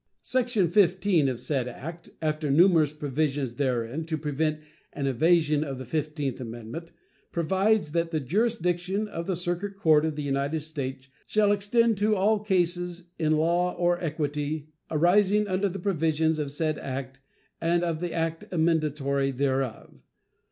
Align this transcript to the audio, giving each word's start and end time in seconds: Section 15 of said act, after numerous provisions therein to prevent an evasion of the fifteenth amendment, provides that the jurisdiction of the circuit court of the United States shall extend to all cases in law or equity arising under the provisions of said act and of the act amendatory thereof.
Section 0.23 0.67
15 0.67 1.29
of 1.29 1.39
said 1.39 1.67
act, 1.67 2.09
after 2.23 2.49
numerous 2.49 2.91
provisions 2.91 3.53
therein 3.53 4.03
to 4.05 4.17
prevent 4.17 4.61
an 4.93 5.05
evasion 5.05 5.63
of 5.63 5.77
the 5.77 5.85
fifteenth 5.85 6.41
amendment, 6.41 6.91
provides 7.31 7.91
that 7.91 8.09
the 8.09 8.19
jurisdiction 8.19 9.07
of 9.07 9.27
the 9.27 9.35
circuit 9.35 9.75
court 9.77 10.03
of 10.03 10.15
the 10.15 10.23
United 10.23 10.61
States 10.61 11.07
shall 11.27 11.51
extend 11.51 11.99
to 11.99 12.15
all 12.15 12.39
cases 12.39 13.11
in 13.19 13.37
law 13.37 13.75
or 13.75 14.03
equity 14.03 14.69
arising 14.89 15.47
under 15.47 15.69
the 15.69 15.77
provisions 15.77 16.39
of 16.39 16.51
said 16.51 16.79
act 16.79 17.19
and 17.61 17.83
of 17.83 17.99
the 17.99 18.11
act 18.11 18.45
amendatory 18.51 19.29
thereof. 19.29 20.01